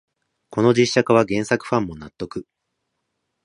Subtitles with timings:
[0.49, 2.47] この実写化は原作ファンも納得